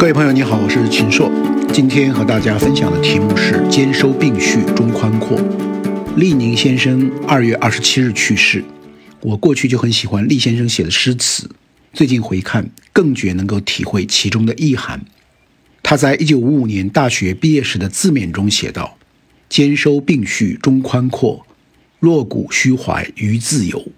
[0.00, 1.30] 各位朋友，你好，我是秦朔。
[1.74, 5.38] 今天和大家分享的题目是“兼收并蓄中宽阔”。
[6.16, 8.64] 厉宁先生二月二十七日去世。
[9.20, 11.50] 我过去就很喜欢厉先生写的诗词，
[11.92, 15.04] 最近回看更觉能够体会其中的意涵。
[15.82, 18.96] 他在一九五五年大学毕业时的字面中写道
[19.50, 21.44] ：“兼收并蓄中宽阔，
[21.98, 23.92] 落骨虚怀于自由。”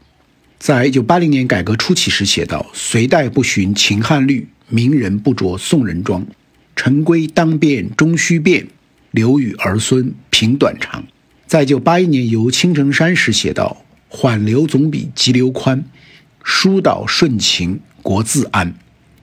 [0.58, 6.26] 在一九八零年改革初期时写道：“隋代不循秦汉律。”名人不着宋人装，
[6.74, 8.68] 陈规当变终须变，
[9.10, 11.04] 留与儿孙评短长。
[11.46, 15.84] 在就八一年游青城山时写道：“缓流总比急流宽，
[16.42, 18.74] 疏导顺情国自安。”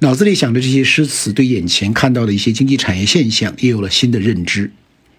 [0.01, 4.71] 脑子里想着这些诗词，对眼前看到的一些经济产业现象也有了新的认知。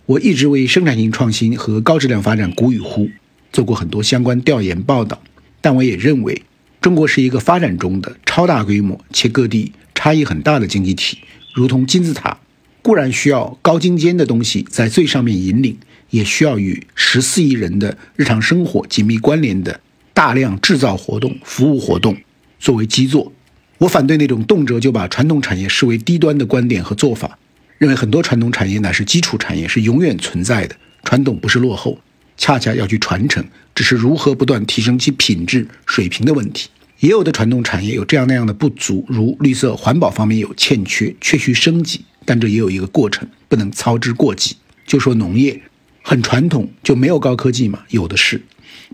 [0.07, 3.11] 我一直为生产性创新和高质量发展鼓与呼，
[3.53, 5.21] 做过很多相关调研报道。
[5.61, 6.43] 但我也认为，
[6.81, 9.73] 中国是一个发展中的超大规模且各地。
[10.03, 11.19] 差异很大的经济体，
[11.53, 12.39] 如同金字塔，
[12.81, 15.77] 固然需要高精尖的东西在最上面引领，
[16.09, 19.79] 也需要与十四亿人的日常生活紧密关联的
[20.15, 22.17] 大量制造活动、服务活动
[22.59, 23.31] 作为基座。
[23.77, 27.39] 我反对那种动辄就把传统产业视为低端的观点和做法，
[27.77, 30.75] 认为很多传统产业乃是基础产业，是永远存在的。
[31.05, 32.01] 传统不是落后，
[32.39, 36.71] 恰恰要去传承，只是如何不断提升其品质水平的问题。
[37.01, 42.05] 也有的传统产业有这样那样的不足，如绿色环保方面有欠缺，确需升级。
[42.27, 44.57] 但这也有一个过程，不能操之过急。
[44.87, 45.63] 就说农业
[46.03, 47.81] 很传统，就没有高科技吗？
[47.89, 48.43] 有的是。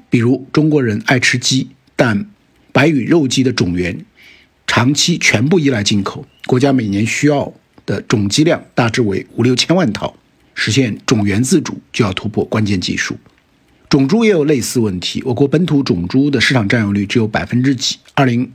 [0.08, 2.30] 比如中国人爱吃鸡，但
[2.70, 4.06] 白羽肉鸡的种源
[4.68, 7.52] 长期全部依赖进口，国家每年需要
[7.84, 10.16] 的种鸡量大致为五六千万套，
[10.54, 13.16] 实现种源自主就要突破关键技术。
[13.96, 17.96] 种猪也有类似问题，我国本土种猪的市场占有率只有百分之几。
[18.12, 18.52] 二零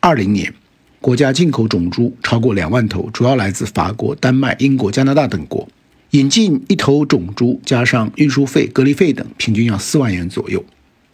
[0.00, 0.54] 二零年，
[0.98, 5.68] 国家进口种猪超过两万头，主要来自法国、丹麦、英国、加拿大等国。
[6.12, 10.64] 引进一头种猪，加上运输费、隔离费等，平均要四万元左右。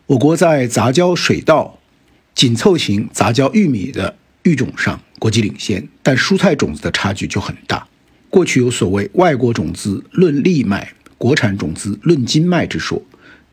[0.07, 1.81] 我国在杂交水稻、
[2.33, 4.15] 紧凑型杂交玉米的
[4.45, 7.85] 育种上国际领先，但蔬菜种子的差距就很大。
[8.31, 13.03] 过去有所谓“外国种子论粒卖，国产种子论斤卖”之说。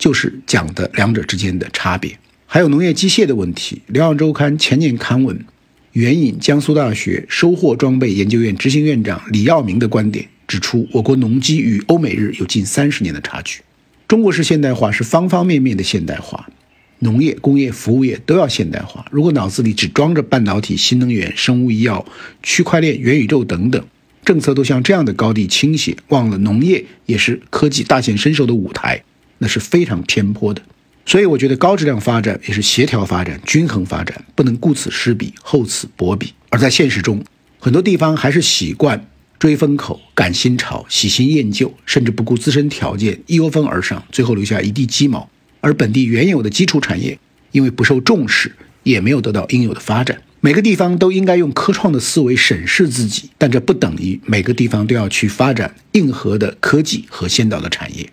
[0.01, 2.17] 就是讲的两者之间的差别，
[2.47, 3.83] 还有农业机械的问题。
[3.93, 5.45] 《辽阳周刊》前年刊文
[5.91, 13.61] 援引江苏大学收获装备研究院执行院长李耀明的观点，指出我国农机与欧美日有近三十年的差距。
[14.07, 16.49] 中国式现代化是方方面面的现代化，
[16.97, 19.05] 农业、工业、服务业都要现代化。
[19.11, 22.03] 如果脑子里只装着半导体、新能源、生物医药、
[22.41, 23.85] 区块链、元宇宙等等
[24.25, 29.03] 政策，都向这样的高地倾斜，忘了农业也是科技大显身手的舞台。
[29.43, 30.61] 那是非常偏颇的，
[31.03, 36.31] 所以我觉得高质量发展也是协调发展、均衡发展，不能顾此失彼、厚此薄彼。
[36.49, 37.23] 而在现实中，
[37.59, 39.07] 很多地方还是习惯
[39.39, 45.27] 追风口、赶新潮、喜新厌旧，甚至不顾自身条件，一窝蜂而上，最后留下一地鸡毛。
[45.59, 47.17] 而本地原有的基础产业
[47.51, 50.21] 因为不受重视，也没有得到应有的发展。
[50.39, 58.07] 每个地方都应该用科创的思维审视自己，但这不等于每个地方都要去发展硬核的科技和先导的产业。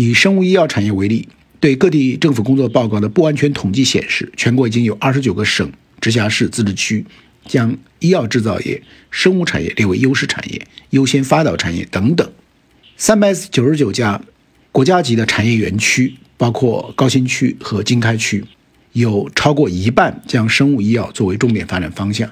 [0.00, 1.28] 以生物医药产业为例，
[1.58, 7.04] 对各地政府工作报告的不完全统计显示，全国已经有二十九个省、直辖市、自治区
[7.46, 12.30] 将医药制造业、生物产业列为优势产业、优先发导产业等等。
[12.96, 14.22] 三百九十九家
[14.70, 18.44] 国家级的产业园区，包括高新区和经开区，
[18.92, 22.30] 有超过一半将生物医药作为重点发展方向。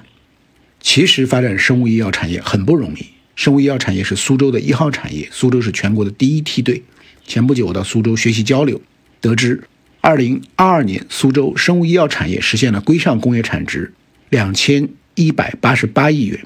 [0.79, 3.05] 其实，发展生物医药产业很不容易。
[3.35, 6.81] 生物医药产业是苏州的一号产业，苏州是全国的第一梯队。
[7.27, 8.81] 前不久我到苏州学习交流，
[9.19, 9.61] 得知，
[9.99, 13.93] 二零二二年苏州生物医药产业实现了规上工业产值
[14.29, 16.39] 两千一百八十八亿元。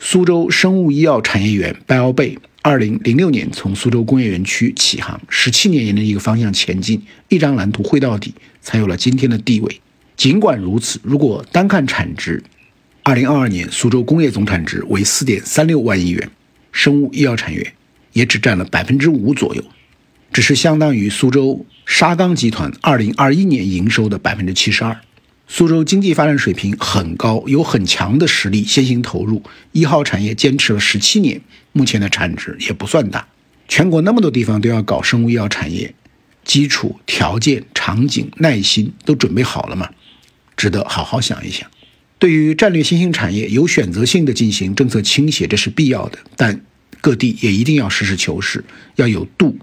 [0.00, 9.80] 苏州生物医药产业园 BioBay 二零零六年从苏州工业园区起航，十七年沿着一个方向前进，一张蓝图绘到底，才有了今天的地位。
[10.16, 12.42] 尽管如此，如果单看产值，
[13.04, 16.28] 二零二二年苏州工业总产值为四点三六万亿元，
[16.72, 17.74] 生物医药产业
[18.12, 19.62] 也只占了百分之五左右。
[20.32, 24.96] 只是相当于苏州沙钢集团二零二一年营收的百分之七十二。
[25.48, 31.40] 苏州经济发展水平很高，有很强的实力，先行投入一号产业，坚持了十七年，
[31.72, 33.28] 目前的产值也不算大。
[33.68, 35.94] 全国那么多地方都要搞生物医药产业，
[36.44, 39.88] 基础条件、场景、耐心都准备好了吗？
[40.56, 41.70] 值得好好想一想。
[42.18, 46.60] 对于战略新兴产业，有选择性的进行政策倾斜，这是必要的，但
[47.00, 48.64] 各地也一定要实事求是，
[48.96, 49.56] 要有度。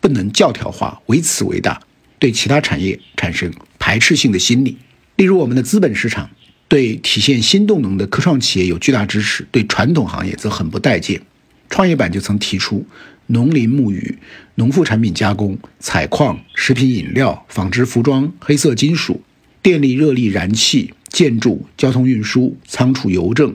[0.00, 1.80] 不能教条化，唯此为大，
[2.18, 4.78] 对其他产业产生排斥性的心理。
[5.16, 6.30] 例如，我们的资本市场
[6.68, 11.22] 对体现新动能的科创企业有巨大支持，对传统行业则很不待见。
[11.68, 12.86] 创业板就曾提出，
[13.26, 14.18] 农林牧渔、
[14.54, 19.22] 农副产品加工、采矿、食品饮料、纺织服装、黑色金属、
[19.60, 23.54] 电力热力燃气、建筑、交通运输、仓储邮政、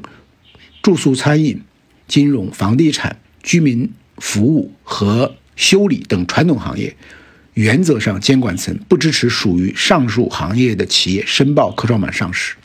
[0.82, 1.62] 住宿餐饮、
[2.08, 6.96] 金融、房地产、居民服务和修理等传统行业，
[7.54, 12.56] 原则上监管层不支持属于上述行业的企业申报科创板上市。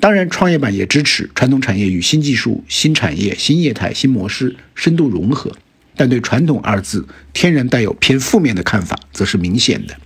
[0.00, 5.50] 当然，创业板也支持传统产业与新技术、新产业、新业态、新模式深度融合，
[5.96, 9.96] 但对“传统”二字天然带有偏负面的看法，则是明显的。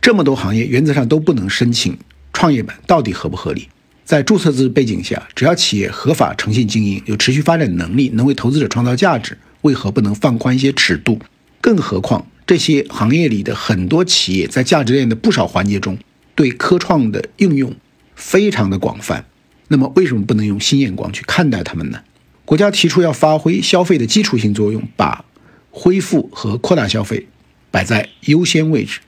[0.00, 1.96] 这么多行业原则上都不能申请
[2.32, 3.68] 创业板，到底合不合理？
[4.04, 11.20] 在注册制背景下，只要企业合法诚信经营，有持续发展能力，能为投资者创造价值，为何不能放宽一些尺度？
[11.64, 15.96] 更何况这些行业里的很多企业在价值链的不少环节中，
[16.34, 17.74] 对科创的应用
[18.14, 19.24] 非常的广泛。
[19.68, 22.02] 那么，为什么不能用新眼光去看待他们呢？
[22.44, 25.24] 国家提出要发挥消费的基础性作用，把
[25.70, 27.28] 恢复和扩大消费
[27.70, 29.00] 摆在优先位置，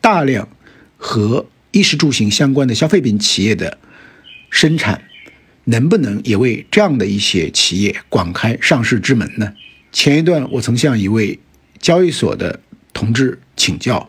[0.00, 0.48] 大量
[0.96, 3.78] 和衣食住行相关的消费品企业的
[4.50, 5.04] 生产，
[5.66, 9.52] 能不能也为这样的一些企业广开上市之门呢？
[9.92, 11.38] 前一段我曾向一位
[11.80, 12.60] 交易所的
[12.92, 14.08] 同志请教，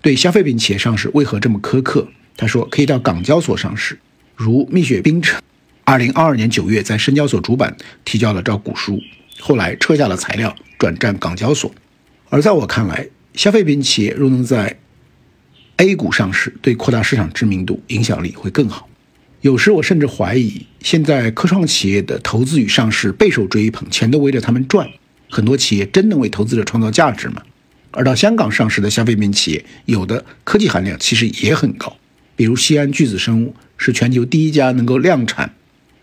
[0.00, 2.06] 对消费品企业上市为何这么苛刻？
[2.36, 3.98] 他说可以到港交所上市。
[4.36, 5.42] 如蜜雪冰城，
[5.82, 9.00] 二零二二年九月在深交所主板提交了招股书，
[9.40, 11.74] 后来撤下了材料，转战港交所。
[12.28, 14.78] 而在我看来，消费品企业若能在
[15.78, 18.88] A 股上市，对扩大市场知名度、影响力会更好。
[19.40, 24.88] 有时我甚至怀疑，现在科创企业的投资与上市备受追捧，钱都围着他们转，
[25.30, 27.42] 很多企业真能为投资者创造价值吗？
[27.90, 31.96] 而到香港上市的消费品企业，有的科技含量其实也很高，
[32.36, 33.54] 比如西安巨子生物。
[33.80, 35.54] 是全球第一家能够量产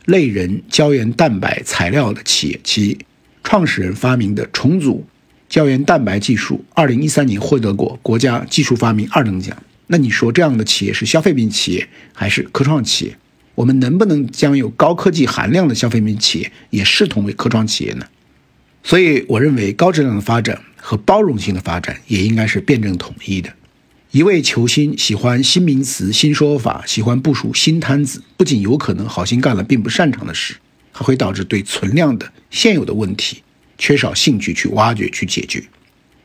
[0.06, 2.98] 类人胶原蛋白材料的企业，其
[3.44, 5.06] 创始人发明的重组
[5.50, 9.62] 胶原蛋白技术，二零一三年获得过国家技术发明二等奖。
[9.88, 13.18] 那你说这样的企业是消费品企业还是科创企业？
[13.56, 18.06] 我们能不能将有高科技含量的消费品企业也视同为科创企业呢？
[18.88, 23.52] 所以，我认为高质量的发展和包容性的发展也应该是辩证统一的。
[24.12, 30.58] 一位球星，喜欢新名词、新说法，喜欢部署新摊子，不仅有可能好心干了并不擅长的事，
[30.92, 33.42] 还会导致对存量的现有的问题
[33.80, 35.64] 缺少兴趣去挖掘、去解决。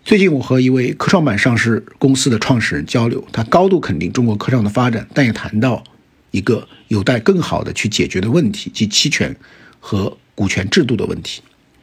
[0.04, 5.82] 最近我和一位科创板上市公司的创始人交流，他高度肯定中国科创的发展，但也谈到
[6.30, 9.34] 一个有待更好的去解决的问题，即期权
[9.80, 11.40] 和股权制度的问题。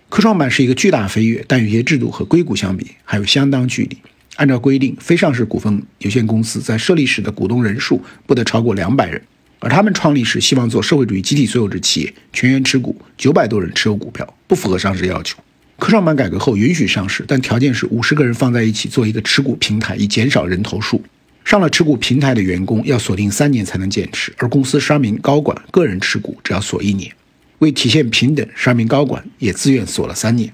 [0.09, 3.97] 科创板是一个巨大飞跃，但有些制度和硅谷相比还有相当距离。
[4.37, 9.21] 按照规定，非上市股份有限公司在设立时的股东人数不得超过两百人，
[9.59, 15.37] 而他们创立时希望做社会主义集体所有制企业，全员持股，九百多人持有股票，不符合上市要求。
[15.77, 21.03] 科创板改革后允许上市，但条件是五十个人放在一起做一个持股平台，以减少人头数。
[21.43, 27.11] 上了持股平台的员工要锁定三年才能减持，而公司十二名高管个人持股只要锁一年。
[27.59, 30.53] 为体现平等，十二名高管也自愿锁了三年。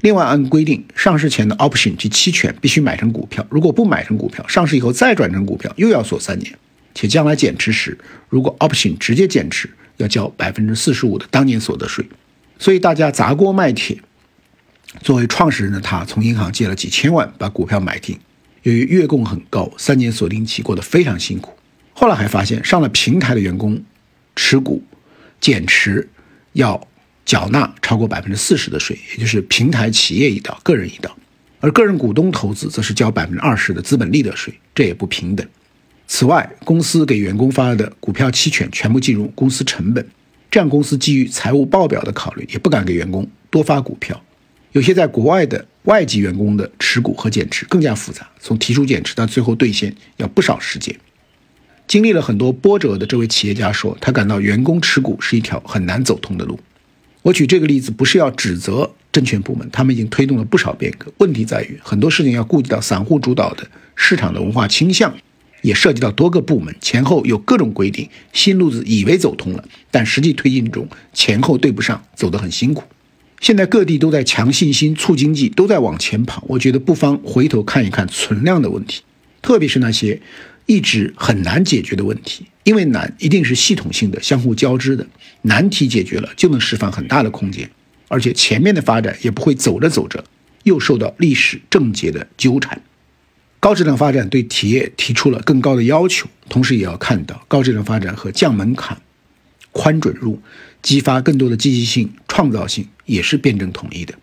[0.00, 6.58] 另外，按规定，上市前的 option 及期权必须买成股票，如果不买成股票，上市以后再转成股票又要锁三年，
[6.94, 7.98] 且将来减持时，
[8.28, 9.68] 如果 option 直接减持，
[9.98, 12.04] 要交百分之四十五的当年所得税。
[12.58, 13.98] 所以大家砸锅卖铁。
[15.02, 18.18] 作为创始人的他，从银行借了几千万把股票买进，
[18.62, 21.52] 由于月供很高，三年锁定期过得非常辛苦。
[21.92, 23.80] 后来还发现，上了平台的员工
[24.34, 24.82] 持股
[25.40, 26.08] 减持
[26.52, 26.86] 要。
[27.26, 31.16] 缴纳超过百分之四十的税，也就是平台企业一道，个人一道，
[31.60, 35.46] 而个人股东投资则是交百分之二十的资本利得税，这也不平等。
[36.08, 40.04] 此外，公司给员工发的股票期权全部计入公司成本，
[40.50, 44.20] 这样公司基于财务报表的考虑，也不敢给员工多发股票。
[44.72, 50.92] 有些在国外的外籍员工的持股和减持更加复杂，从提出减持到最后兑现要不少时间。
[51.90, 56.56] 经历了很多波折的这位企业家说，他感到员工持股是一条很难走通的路。
[57.22, 61.12] 我举这个例子不是要指责证券部门，他们已经推动了不少变革。
[61.18, 65.12] 问题在于很多事情要顾及到散户主导的市场的文化倾向，
[65.62, 68.08] 也涉及到多个部门前后有各种规定。
[68.32, 72.84] 新路子以为走通了，但实际推进中前后对不上，走得很辛苦。
[73.40, 76.44] 现在各地都在强信心、促经济，都在往前跑。
[76.46, 79.02] 我觉得不妨回头看一看存量的问题，
[79.42, 80.20] 特别是那些
[80.70, 82.46] 一直很难解决的问题。
[82.62, 85.04] 因为难一定是系统性的、相互交织的，
[85.42, 87.68] 难题解决了就能释放很大的空间，
[88.06, 90.22] 而且前面的发展也不会走着走着
[90.62, 92.80] 又受到历史症结的纠缠。
[93.58, 98.96] 高质量发展对企业提出了更高的要求，同时也要看到高质量发展和降门槛
[99.72, 100.40] 宽准入，
[100.82, 104.14] 激发更多的积极性、创造性，也是辩证统一的。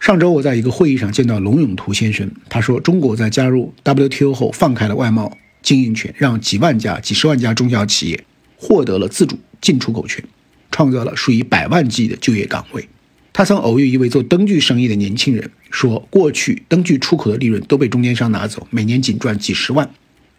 [0.00, 8.24] 上周我在一个会议上见到龙永图先生，他说中国在加入 WTO 后放开了外贸经营权，让几万家、几十万家中小企业
[8.56, 10.22] 获得了自主进出口权，
[10.70, 12.88] 创造了数以百万计的就业岗位。
[13.32, 19.90] 他曾偶遇一位做灯具生意的年轻人，说过去灯具出口的利润都被中间商拿走，每年仅赚几十万。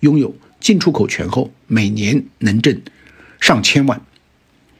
[0.01, 2.81] 拥有进出口权后，每年能挣
[3.41, 3.99] 上千万。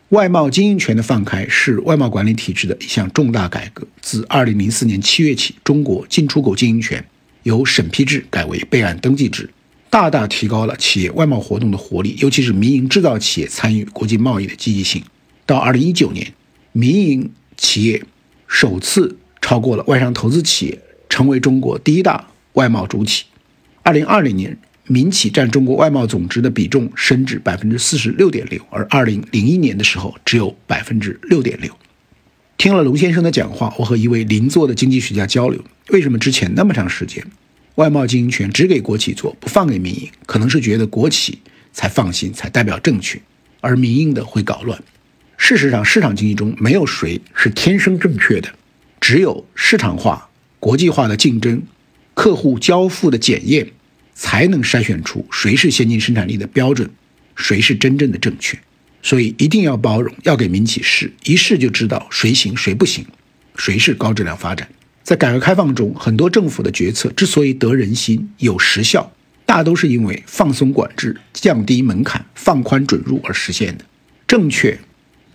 [0.09, 3.87] 外贸经营权的放开是外贸管理体制的一项重大改革。
[4.01, 7.03] 自2004年7月起，中国进出口经营权
[7.43, 9.49] 由审批制改为备案登记制，
[9.95, 15.01] 大大提高了企业外贸活动的活力，尤其是民营制造企业参与国际贸易的积极性。
[15.45, 16.33] 到2019年，
[16.73, 18.03] 民营企业
[18.45, 23.23] 首次超过了外商投资企业，成为中国第一大外贸主体。
[23.83, 31.71] 二零二零年，民企占中国外贸总值的比重升至百分之四十六点六，而二零零一年的时候只有百分之六点六。
[32.57, 37.25] 听了龙先生的讲话，我和一位邻座的经济学家交流，为什么之前那么长时间，
[37.75, 40.09] 外贸经营权只给国企做，不放给民营？
[40.25, 41.39] 可能是觉得国企
[41.73, 43.21] 才放心，才代表正确，
[43.59, 44.81] 而民营的会搞乱。
[45.37, 48.53] 事实上，市场经济中没有谁是天生正确的，
[49.01, 50.29] 只有市场化、
[50.59, 51.61] 国际化的竞争、
[52.13, 53.67] 客户交付的检验，
[54.13, 56.89] 才能筛选出谁是先进生产力的标准，
[57.35, 58.57] 谁是真正的正确。
[59.03, 63.05] 所以一定要包容，要给民企试，一试就知道谁行谁不行，
[63.57, 64.67] 谁是高质量发展。
[65.05, 69.13] 在改革开放中，很多政府的决策之所以得人心、有实效，
[69.45, 73.85] 大都是因为放松管制、降低门槛、放宽准入而实现的。
[74.27, 74.77] 正确。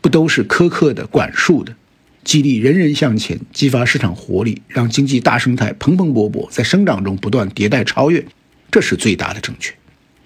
[0.03, 1.77] 不都是苛刻的管束的，
[2.25, 8.25] 激励人人向前，激发市场活力，让经济大生态蓬蓬勃勃，在生长中不断迭代超越，
[8.71, 9.75] 这是最大的正确。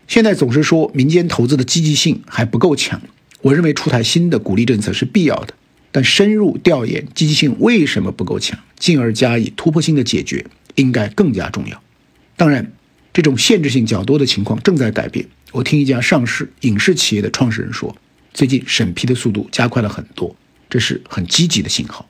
[0.06, 3.02] 现在总是说民间投资的积极性还不够强，
[3.42, 5.54] 我认为出台新的鼓励政策是必要的，
[5.94, 11.80] 但深入调研积极性为什么不够强，进而加以突破性的解决，应该更加重要。
[12.36, 12.72] 当然，
[13.12, 15.24] 这种限制性较多的情况正在改变。
[15.52, 17.96] 我听一家上市影视企业的创始人说。
[18.32, 20.34] 最近审批的速度加快了很多，
[20.68, 22.04] 这是很积极的信号。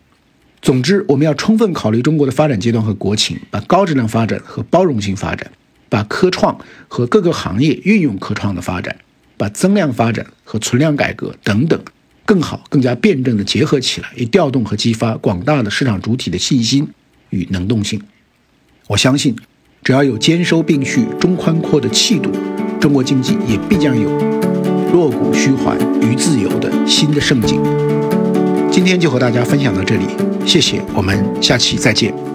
[0.62, 5.52] 总之，我们要充分考虑中国的发展阶段和国情，把高质量发展和包容性发展，
[5.90, 8.96] 把科创和各个行业运用科创的发展，
[9.36, 11.78] 把增量发展和存量改革等等，
[12.26, 16.88] 更好、更加辩证地结合起来，以调动和激发广大的市场主体的信心
[17.30, 18.00] 与能动性。
[18.86, 19.34] 我相信，
[19.82, 22.30] 只要有兼收并蓄、中宽阔的气度，
[22.80, 24.10] 中国经济也必将有。
[24.92, 27.60] 弱骨虚怀于自由的新的盛景。
[28.70, 30.04] 今天就和大家分享到这里，
[30.46, 32.33] 谢谢，我们下期再见。